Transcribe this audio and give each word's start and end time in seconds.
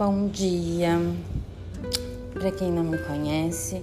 Bom 0.00 0.28
dia. 0.28 0.98
Para 2.32 2.50
quem 2.52 2.72
não 2.72 2.82
me 2.82 2.96
conhece, 2.96 3.82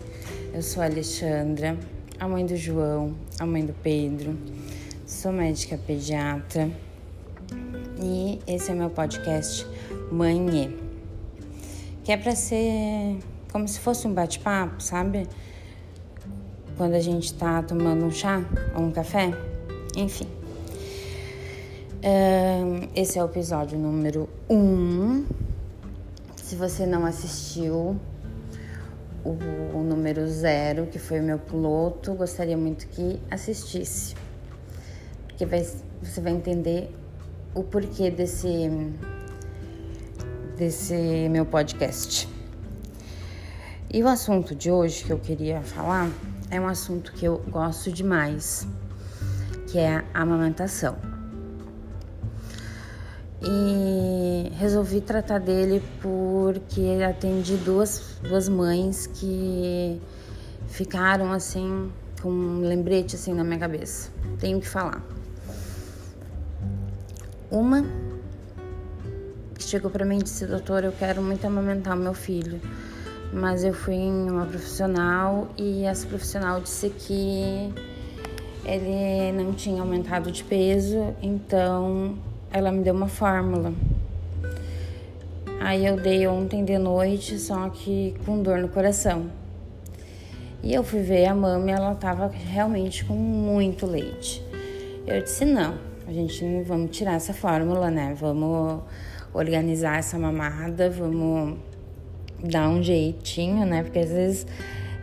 eu 0.51 0.63
sou 0.63 0.81
Alexandra, 0.81 1.77
a 2.20 2.27
mãe 2.27 2.43
do 2.43 2.55
João, 2.55 3.13
a 3.38 3.45
mãe 3.45 3.63
do 3.63 3.73
Pedro. 3.83 4.35
Sou 5.05 5.31
médica 5.31 5.77
pediatra 5.77 6.71
e 8.02 8.39
esse 8.48 8.71
é 8.71 8.73
meu 8.73 8.89
podcast 8.89 9.67
Mãe. 10.11 10.75
Que 12.03 12.13
é 12.13 12.18
para 12.18 12.34
ser 12.34 13.20
como 13.52 13.68
se 13.68 13.79
fosse 13.79 14.07
um 14.07 14.13
bate-papo, 14.15 14.81
sabe? 14.81 15.27
Quando 16.77 16.95
a 16.95 16.99
gente 16.99 17.31
tá 17.36 17.61
tomando 17.61 18.04
um 18.04 18.11
chá 18.11 18.43
ou 18.75 18.86
um 18.86 18.91
café, 18.91 19.31
enfim. 19.95 20.25
Esse 22.95 23.20
é 23.20 23.23
o 23.23 23.27
episódio 23.27 23.77
número 23.77 24.27
1. 24.49 24.55
Um. 24.55 25.46
Se 26.47 26.55
você 26.55 26.85
não 26.85 27.05
assistiu 27.05 27.99
o, 29.21 29.31
o 29.73 29.83
número 29.83 30.25
0, 30.25 30.87
que 30.87 30.97
foi 30.97 31.20
o 31.20 31.23
meu 31.23 31.37
piloto, 31.37 32.13
gostaria 32.13 32.55
muito 32.55 32.87
que 32.87 33.20
assistisse. 33.29 34.15
Porque 35.27 35.45
vai, 35.45 35.67
você 36.01 36.21
vai 36.21 36.31
entender 36.31 36.89
o 37.53 37.63
porquê 37.63 38.09
desse, 38.09 38.70
desse 40.55 41.27
meu 41.29 41.45
podcast. 41.45 42.29
E 43.93 44.01
o 44.01 44.07
assunto 44.07 44.55
de 44.55 44.71
hoje 44.71 45.03
que 45.03 45.11
eu 45.11 45.20
queria 45.20 45.61
falar 45.61 46.09
é 46.49 46.61
um 46.61 46.67
assunto 46.67 47.11
que 47.11 47.25
eu 47.25 47.39
gosto 47.49 47.91
demais, 47.91 48.65
que 49.70 49.77
é 49.79 50.01
a 50.13 50.21
amamentação 50.21 51.16
e 53.41 54.52
resolvi 54.55 55.02
tratar 55.02 55.40
dele 55.40 55.82
porque 56.02 57.04
atendi 57.07 57.55
duas, 57.57 58.20
duas 58.21 58.49
mães 58.49 59.07
que 59.07 60.02
ficaram 60.68 61.32
assim 61.32 61.91
com 62.21 62.29
um 62.29 62.62
lembrete 62.62 63.16
assim 63.16 63.34
na 63.34 63.44
minha 63.44 63.60
cabeça. 63.60 64.09
Tenho 64.40 64.59
que 64.59 64.68
falar. 64.68 65.03
Uma 67.50 67.85
que 69.56 69.63
chegou 69.63 69.90
para 69.90 70.06
mim 70.06 70.18
e 70.18 70.24
disse: 70.24 70.46
"Doutor, 70.46 70.84
eu 70.84 70.91
quero 70.91 71.22
muito 71.22 71.46
amamentar 71.46 71.96
o 71.96 72.00
meu 72.00 72.13
filho". 72.13 72.59
Mas 73.31 73.63
eu 73.63 73.74
fui 73.74 73.96
em 73.96 74.29
uma 74.29 74.46
profissional 74.46 75.50
e 75.57 75.84
essa 75.84 76.07
profissional 76.07 76.62
disse 76.62 76.90
que 76.90 77.74
ele 78.66 79.31
não 79.34 79.53
tinha 79.53 79.81
aumentado 79.81 80.31
de 80.31 80.44
peso, 80.44 81.13
então 81.22 82.18
ela 82.51 82.72
me 82.72 82.84
deu 82.84 82.94
uma 82.94 83.07
fórmula. 83.07 83.73
Aí 85.59 85.85
eu 85.85 85.97
dei 85.97 86.28
ontem 86.28 86.63
de 86.63 86.78
noite, 86.78 87.38
só 87.39 87.69
que 87.69 88.16
com 88.25 88.41
dor 88.41 88.59
no 88.59 88.69
coração. 88.69 89.29
E 90.63 90.73
eu 90.73 90.84
fui 90.84 91.01
ver 91.01 91.25
a 91.25 91.35
mama 91.35 91.69
e 91.69 91.73
ela 91.73 91.94
tava 91.95 92.28
realmente 92.28 93.03
com 93.06 93.13
muito 93.13 93.85
leite. 93.85 94.44
Eu 95.06 95.22
disse: 95.22 95.45
não, 95.45 95.75
a 96.07 96.12
gente 96.12 96.44
não 96.44 96.63
vamos 96.63 96.95
tirar 96.95 97.13
essa 97.13 97.34
fórmula, 97.34 97.91
né? 97.91 98.16
Vamos 98.19 98.81
organizar 99.34 100.00
essa 100.00 100.17
mamada, 100.17 100.89
vamos 100.89 101.57
dar 102.44 102.69
um 102.69 102.81
jeitinho, 102.81 103.66
né? 103.66 103.84
Porque 103.84 104.00
às 104.00 104.09
vezes 104.09 104.47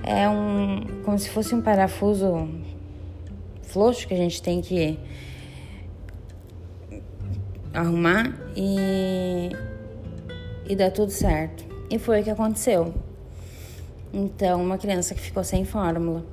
é 0.02 0.28
um. 0.28 1.02
como 1.04 1.18
se 1.18 1.28
fosse 1.30 1.54
um 1.54 1.60
parafuso 1.60 2.48
frouxo 3.62 4.06
que 4.06 4.14
a 4.14 4.16
gente 4.16 4.40
tem 4.40 4.60
que 4.60 4.98
arrumar 7.74 8.32
e, 8.56 9.50
e 10.68 10.76
dar 10.76 10.90
tudo 10.90 11.10
certo. 11.10 11.64
E 11.90 11.98
foi 11.98 12.20
o 12.20 12.24
que 12.24 12.30
aconteceu. 12.30 12.94
Então, 14.12 14.62
uma 14.62 14.78
criança 14.78 15.14
que 15.14 15.20
ficou 15.20 15.42
sem 15.42 15.64
fórmula. 15.64 16.24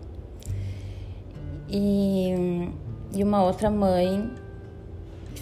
E, 1.67 2.69
e 3.13 3.23
uma 3.23 3.43
outra 3.43 3.69
mãe 3.69 4.31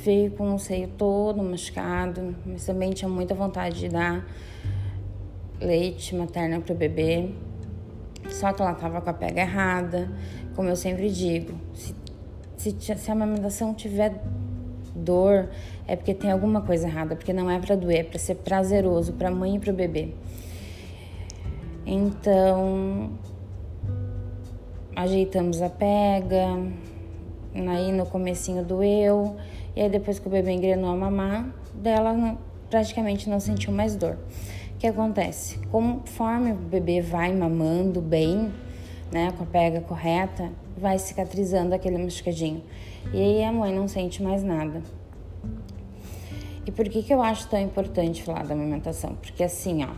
veio 0.03 0.31
com 0.31 0.55
o 0.55 0.59
seio 0.59 0.87
todo 0.87 1.43
machucado, 1.43 2.35
mas 2.45 2.65
também 2.65 2.91
tinha 2.91 3.09
muita 3.09 3.35
vontade 3.35 3.79
de 3.79 3.89
dar 3.89 4.25
leite 5.59 6.15
materno 6.15 6.61
para 6.61 6.73
o 6.73 6.77
bebê. 6.77 7.29
Só 8.29 8.53
que 8.53 8.61
ela 8.61 8.71
estava 8.71 9.01
com 9.01 9.09
a 9.09 9.13
pega 9.13 9.41
errada. 9.41 10.09
Como 10.55 10.69
eu 10.69 10.75
sempre 10.75 11.09
digo, 11.09 11.53
se, 11.73 11.95
se, 12.57 12.97
se 12.97 13.11
a 13.11 13.13
amamentação 13.13 13.73
tiver 13.73 14.21
dor, 14.95 15.49
é 15.87 15.95
porque 15.95 16.13
tem 16.13 16.31
alguma 16.31 16.61
coisa 16.61 16.87
errada, 16.87 17.15
porque 17.15 17.33
não 17.33 17.49
é 17.49 17.59
para 17.59 17.75
doer, 17.75 17.99
é 17.99 18.03
para 18.03 18.19
ser 18.19 18.35
prazeroso 18.35 19.13
para 19.13 19.29
a 19.29 19.31
mãe 19.31 19.55
e 19.55 19.59
para 19.59 19.71
o 19.71 19.73
bebê. 19.73 20.13
Então, 21.85 23.11
ajeitamos 24.95 25.61
a 25.61 25.69
pega, 25.69 26.59
aí 27.55 27.91
no 27.91 28.05
comecinho 28.05 28.63
doeu, 28.63 29.35
e 29.75 29.81
aí 29.81 29.89
depois 29.89 30.19
que 30.19 30.27
o 30.27 30.29
bebê 30.29 30.51
engrenou 30.51 30.91
a 30.91 30.95
mamar, 30.95 31.49
dela 31.73 32.37
praticamente 32.69 33.29
não 33.29 33.39
sentiu 33.39 33.73
mais 33.73 33.95
dor. 33.95 34.17
O 34.75 34.77
que 34.79 34.87
acontece? 34.87 35.57
Conforme 35.71 36.51
o 36.51 36.55
bebê 36.55 37.01
vai 37.01 37.33
mamando 37.35 38.01
bem, 38.01 38.51
né, 39.11 39.33
com 39.37 39.43
a 39.43 39.47
pega 39.47 39.81
correta, 39.81 40.51
vai 40.79 40.97
cicatrizando 40.97 41.75
aquele 41.75 41.97
machucadinho. 41.97 42.63
E 43.13 43.17
aí 43.17 43.43
a 43.43 43.51
mãe 43.51 43.73
não 43.73 43.87
sente 43.87 44.23
mais 44.23 44.43
nada. 44.43 44.81
E 46.65 46.71
por 46.71 46.87
que, 46.87 47.03
que 47.03 47.13
eu 47.13 47.21
acho 47.21 47.47
tão 47.49 47.59
importante 47.59 48.23
falar 48.23 48.45
da 48.45 48.53
amamentação? 48.53 49.15
Porque 49.15 49.43
assim, 49.43 49.83
ó, 49.83 49.89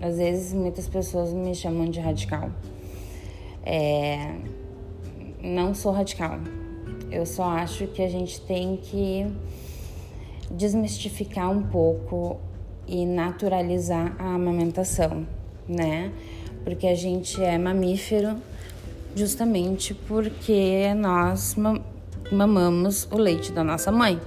às 0.00 0.16
vezes 0.16 0.52
muitas 0.52 0.88
pessoas 0.88 1.32
me 1.32 1.54
chamam 1.54 1.88
de 1.88 2.00
radical. 2.00 2.50
É, 3.64 4.36
não 5.42 5.74
sou 5.74 5.92
radical. 5.92 6.38
Eu 7.10 7.26
só 7.26 7.44
acho 7.44 7.86
que 7.88 8.02
a 8.02 8.08
gente 8.08 8.40
tem 8.40 8.76
que 8.76 9.26
desmistificar 10.50 11.50
um 11.50 11.62
pouco 11.62 12.38
e 12.86 13.04
naturalizar 13.04 14.16
a 14.18 14.34
amamentação, 14.34 15.26
né? 15.68 16.12
Porque 16.64 16.86
a 16.86 16.94
gente 16.94 17.42
é 17.42 17.58
mamífero 17.58 18.36
justamente 19.18 19.92
porque 19.92 20.94
nós 20.94 21.56
mamamos 22.30 23.08
o 23.10 23.18
leite 23.18 23.50
da 23.50 23.64
nossa 23.64 23.90
mãe, 23.90 24.20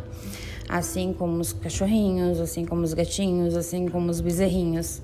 assim 0.67 1.13
como 1.13 1.39
os 1.39 1.53
cachorrinhos, 1.53 2.39
assim 2.39 2.65
como 2.65 2.81
os 2.81 2.93
gatinhos, 2.93 3.55
assim 3.55 3.87
como 3.87 4.11
os 4.11 4.19
bezerrinhos. 4.19 5.01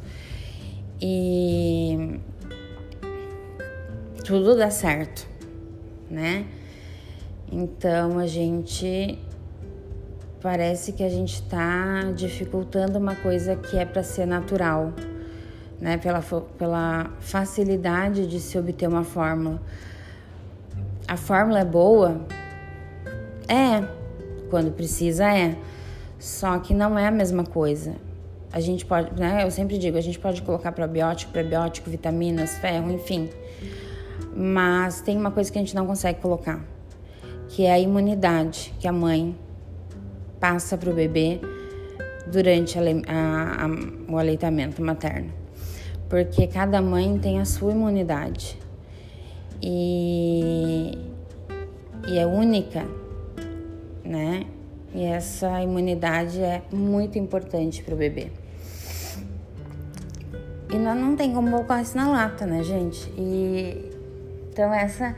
E 1.01 2.19
tudo 4.25 4.57
dá 4.57 4.69
certo, 4.69 5.25
né? 6.11 6.45
Então 7.49 8.19
a 8.19 8.27
gente 8.27 9.17
parece 10.41 10.91
que 10.91 11.03
a 11.03 11.09
gente 11.09 11.35
está 11.35 12.11
dificultando 12.15 12.99
uma 12.99 13.15
coisa 13.15 13.55
que 13.55 13.77
é 13.77 13.85
para 13.85 14.03
ser 14.03 14.25
natural, 14.25 14.91
né? 15.79 15.97
Pela, 15.97 16.21
pela 16.57 17.11
facilidade 17.19 18.27
de 18.27 18.39
se 18.39 18.57
obter 18.57 18.87
uma 18.87 19.03
fórmula. 19.03 19.61
A 21.07 21.15
fórmula 21.15 21.59
é 21.59 21.65
boa 21.65 22.21
é, 23.47 23.83
quando 24.49 24.71
precisa 24.71 25.31
é. 25.33 25.55
Só 26.19 26.57
que 26.59 26.73
não 26.73 26.97
é 26.97 27.07
a 27.07 27.11
mesma 27.11 27.43
coisa. 27.43 27.95
A 28.51 28.59
gente 28.59 28.85
pode, 28.85 29.19
né? 29.19 29.43
Eu 29.43 29.51
sempre 29.51 29.77
digo, 29.77 29.97
a 29.97 30.01
gente 30.01 30.17
pode 30.17 30.41
colocar 30.41 30.71
probiótico, 30.71 31.31
prebiótico, 31.31 31.89
vitaminas, 31.89 32.57
ferro, 32.57 32.91
enfim. 32.91 33.29
Mas 34.35 35.01
tem 35.01 35.17
uma 35.17 35.31
coisa 35.31 35.51
que 35.51 35.57
a 35.57 35.61
gente 35.61 35.75
não 35.75 35.85
consegue 35.85 36.19
colocar, 36.19 36.63
que 37.49 37.65
é 37.65 37.71
a 37.71 37.79
imunidade 37.79 38.73
que 38.79 38.87
a 38.87 38.91
mãe 38.91 39.37
passa 40.39 40.77
para 40.77 40.89
o 40.89 40.93
bebê 40.93 41.39
durante 42.31 42.77
a, 42.77 42.81
a, 42.81 43.65
a, 43.65 44.11
o 44.11 44.17
aleitamento 44.17 44.81
materno. 44.81 45.46
Porque 46.09 46.47
cada 46.47 46.81
mãe 46.81 47.17
tem 47.19 47.39
a 47.39 47.45
sua 47.45 47.71
imunidade. 47.71 48.57
E, 49.61 50.97
e 52.07 52.17
é 52.17 52.25
única 52.25 52.85
né? 54.07 54.45
E 54.93 55.03
essa 55.03 55.61
imunidade 55.61 56.41
é 56.41 56.63
muito 56.71 57.19
importante 57.19 57.83
para 57.83 57.93
o 57.93 57.97
bebê. 57.97 58.31
E 60.71 60.77
nós 60.77 60.97
não 60.97 61.15
tem 61.15 61.33
como 61.33 61.51
colocar 61.51 61.81
isso 61.81 61.95
na 61.95 62.09
lata, 62.09 62.45
né, 62.45 62.63
gente? 62.63 63.09
E 63.17 63.91
então 64.49 64.73
essa 64.73 65.15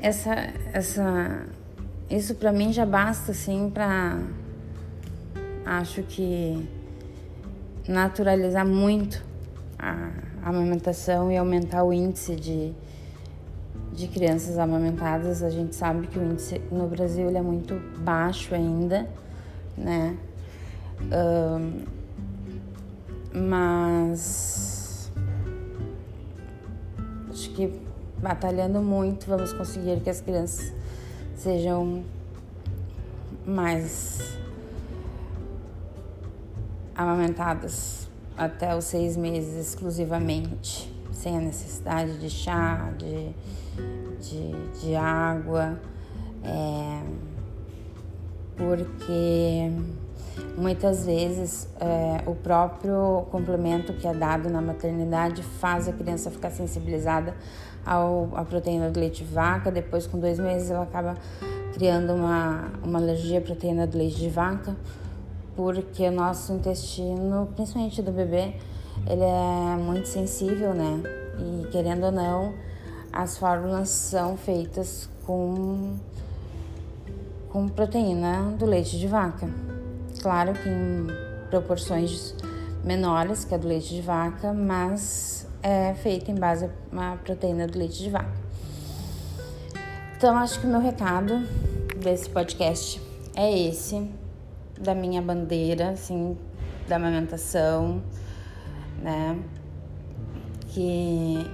essa 0.00 0.34
essa 0.72 1.46
isso 2.10 2.34
para 2.34 2.52
mim 2.52 2.72
já 2.72 2.84
basta 2.84 3.30
assim 3.32 3.70
para 3.72 4.18
acho 5.64 6.02
que 6.02 6.68
naturalizar 7.88 8.66
muito 8.66 9.24
a, 9.78 10.10
amamentação 10.44 11.30
e 11.30 11.36
aumentar 11.36 11.84
o 11.84 11.92
índice 11.92 12.34
de 12.34 12.74
de 13.92 14.08
crianças 14.08 14.58
amamentadas, 14.58 15.42
a 15.42 15.50
gente 15.50 15.74
sabe 15.74 16.06
que 16.06 16.18
o 16.18 16.24
índice 16.24 16.58
no 16.70 16.86
Brasil 16.88 17.28
é 17.28 17.42
muito 17.42 17.74
baixo 17.98 18.54
ainda, 18.54 19.06
né? 19.76 20.16
Um, 21.02 21.84
mas 23.34 25.12
acho 27.30 27.50
que 27.50 27.72
batalhando 28.18 28.80
muito 28.80 29.26
vamos 29.26 29.52
conseguir 29.52 30.00
que 30.00 30.08
as 30.08 30.20
crianças 30.20 30.72
sejam 31.34 32.04
mais 33.44 34.38
amamentadas 36.94 38.08
até 38.36 38.76
os 38.76 38.84
seis 38.84 39.16
meses 39.16 39.68
exclusivamente, 39.68 40.92
sem 41.12 41.36
a 41.36 41.40
necessidade 41.40 42.18
de 42.18 42.30
chá, 42.30 42.92
de, 42.98 43.30
de, 44.20 44.80
de 44.80 44.96
água, 44.96 45.78
é, 46.42 47.02
porque 48.56 49.70
muitas 50.56 51.04
vezes 51.04 51.68
é, 51.80 52.22
o 52.26 52.34
próprio 52.34 53.26
complemento 53.30 53.92
que 53.92 54.06
é 54.06 54.14
dado 54.14 54.48
na 54.48 54.60
maternidade 54.60 55.42
faz 55.42 55.88
a 55.88 55.92
criança 55.92 56.30
ficar 56.30 56.50
sensibilizada 56.50 57.34
ao, 57.84 58.30
à 58.34 58.44
proteína 58.44 58.90
do 58.90 58.98
leite 58.98 59.24
de 59.24 59.32
vaca, 59.32 59.70
depois 59.70 60.06
com 60.06 60.18
dois 60.18 60.38
meses 60.38 60.70
ela 60.70 60.84
acaba 60.84 61.16
criando 61.74 62.12
uma, 62.12 62.70
uma 62.82 62.98
alergia 62.98 63.38
à 63.38 63.42
proteína 63.42 63.86
do 63.86 63.98
leite 63.98 64.16
de 64.16 64.28
vaca, 64.28 64.76
porque 65.54 66.08
o 66.08 66.12
nosso 66.12 66.52
intestino, 66.52 67.48
principalmente 67.54 68.00
do 68.02 68.12
bebê, 68.12 68.54
ele 69.06 69.22
é 69.22 69.76
muito 69.76 70.08
sensível, 70.08 70.74
né? 70.74 71.02
E 71.38 71.66
querendo 71.68 72.04
ou 72.04 72.12
não, 72.12 72.54
as 73.12 73.36
fórmulas 73.36 73.88
são 73.88 74.36
feitas 74.36 75.08
com, 75.24 75.96
com 77.50 77.68
proteína 77.68 78.54
do 78.58 78.64
leite 78.64 78.98
de 78.98 79.06
vaca. 79.06 79.48
Claro 80.20 80.52
que 80.54 80.68
em 80.68 81.06
proporções 81.50 82.34
menores 82.84 83.44
que 83.44 83.54
a 83.54 83.58
do 83.58 83.68
leite 83.68 83.94
de 83.94 84.02
vaca, 84.02 84.52
mas 84.52 85.46
é 85.62 85.94
feita 85.94 86.30
em 86.30 86.34
base 86.34 86.68
a 86.96 87.16
proteína 87.16 87.66
do 87.66 87.78
leite 87.78 88.02
de 88.02 88.10
vaca. 88.10 88.42
Então, 90.16 90.36
acho 90.36 90.60
que 90.60 90.66
o 90.66 90.70
meu 90.70 90.80
recado 90.80 91.40
desse 91.98 92.30
podcast 92.30 93.02
é 93.34 93.68
esse 93.68 94.08
da 94.82 94.94
minha 94.94 95.22
bandeira, 95.22 95.90
assim, 95.90 96.36
da 96.88 96.96
amamentação, 96.96 98.02
né? 99.00 99.38
Que 100.68 101.46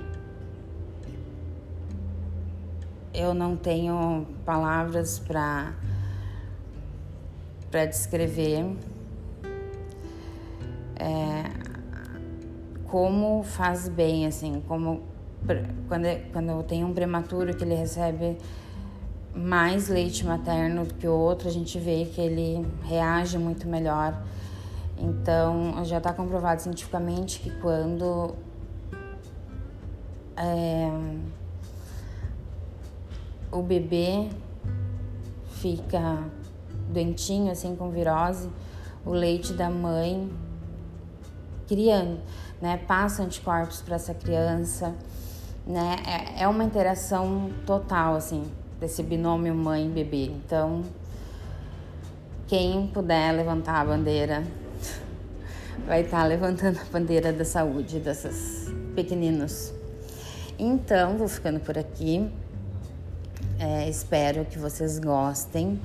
eu 3.13 3.35
não 3.35 3.57
tenho 3.57 4.27
palavras 4.45 5.19
para 5.19 5.75
para 7.71 7.85
descrever 7.85 8.65
é, 10.97 11.45
como 12.87 13.43
faz 13.43 13.89
bem, 13.89 14.27
assim, 14.27 14.63
como 14.67 15.03
quando, 15.87 16.07
quando 16.33 16.49
eu 16.51 16.63
tenho 16.63 16.87
um 16.87 16.95
prematuro 16.95 17.55
que 17.55 17.63
ele 17.63 17.75
recebe 17.75 18.39
mais 19.35 19.89
leite 19.89 20.25
materno 20.25 20.85
do 20.85 20.95
que 20.95 21.07
o 21.07 21.13
outro, 21.13 21.49
a 21.49 21.51
gente 21.51 21.79
vê 21.79 22.05
que 22.05 22.21
ele 22.21 22.67
reage 22.83 23.39
muito 23.39 23.69
melhor. 23.69 24.21
Então, 24.97 25.85
já 25.85 25.99
está 25.99 26.13
comprovado 26.13 26.61
cientificamente 26.61 27.39
que 27.39 27.51
quando 27.61 28.35
é, 30.37 30.91
o 33.53 33.63
bebê 33.63 34.29
fica 35.61 36.25
doentinho, 36.89 37.51
assim, 37.51 37.77
com 37.77 37.91
virose, 37.91 38.49
o 39.05 39.11
leite 39.11 39.53
da 39.53 39.71
mãe 39.71 40.31
criando, 41.67 42.21
né, 42.61 42.79
passa 42.79 43.23
anticorpos 43.23 43.83
para 43.83 43.97
essa 43.97 44.15
criança, 44.15 44.95
né, 45.67 45.97
é, 46.07 46.43
é 46.43 46.49
uma 46.49 46.65
interação 46.65 47.51
total, 47.67 48.17
assim, 48.17 48.45
desse 48.81 49.03
binômio 49.03 49.55
mãe-bebê. 49.55 50.27
Então, 50.27 50.85
quem 52.47 52.87
puder 52.89 53.33
levantar 53.33 53.81
a 53.81 53.85
bandeira 53.85 54.45
vai 55.87 56.03
estar 56.03 56.23
tá 56.23 56.25
levantando 56.25 56.79
a 56.79 56.85
bandeira 56.93 57.33
da 57.33 57.45
saúde 57.45 57.99
desses 57.99 58.73
pequeninos. 58.95 59.73
Então, 60.59 61.17
vou 61.17 61.29
ficando 61.29 61.61
por 61.61 61.79
aqui. 61.79 62.29
É, 63.59 63.89
espero 63.89 64.45
que 64.45 64.59
vocês 64.59 64.99
gostem. 64.99 65.81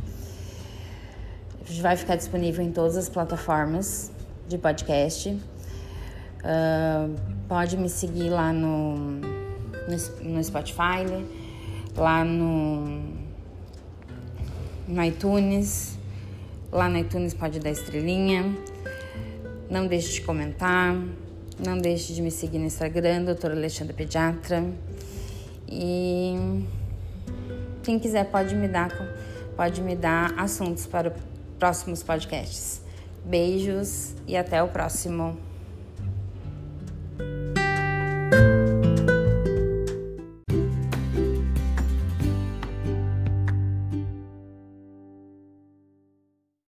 Vai 1.81 1.95
ficar 1.95 2.15
disponível 2.15 2.63
em 2.63 2.71
todas 2.71 2.97
as 2.97 3.09
plataformas 3.09 4.11
de 4.47 4.57
podcast. 4.57 5.29
Uh, 6.43 7.15
pode 7.47 7.77
me 7.77 7.87
seguir 7.87 8.29
lá 8.29 8.51
no, 8.51 8.95
no, 8.95 10.23
no 10.23 10.43
Spotify, 10.43 11.05
lá 11.95 12.23
no, 12.23 13.01
no 14.87 15.03
iTunes. 15.03 15.97
Lá 16.71 16.89
no 16.89 16.97
iTunes 16.97 17.33
pode 17.33 17.59
dar 17.59 17.71
estrelinha. 17.71 18.55
Não 19.69 19.87
deixe 19.87 20.13
de 20.13 20.21
comentar. 20.21 20.95
Não 21.63 21.77
deixe 21.77 22.13
de 22.13 22.21
me 22.21 22.31
seguir 22.31 22.57
no 22.57 22.65
Instagram, 22.65 23.23
doutora 23.23 23.53
Alexandra 23.53 23.93
Pediatra. 23.93 24.63
E 25.69 26.65
quem 27.83 27.99
quiser 27.99 28.25
pode 28.25 28.55
me 28.55 28.67
dar, 28.67 28.89
pode 29.55 29.81
me 29.81 29.95
dar 29.95 30.33
assuntos 30.37 30.85
para 30.85 31.13
próximos 31.59 32.01
podcasts. 32.01 32.81
Beijos 33.23 34.13
e 34.27 34.35
até 34.35 34.61
o 34.61 34.67
próximo. 34.67 35.37